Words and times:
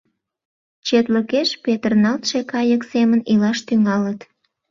Четлыкеш 0.87 1.49
петырналтше 1.63 2.39
кайык 2.51 2.81
семын 2.91 3.19
илаш 3.31 3.59
тӱҥалыт. 3.67 4.19